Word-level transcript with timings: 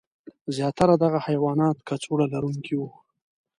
زیاتره 0.55 0.93
دغه 1.03 1.19
حیوانات 1.27 1.77
کڅوړه 1.87 2.25
لرونکي 2.33 2.73
وو. 2.77 2.89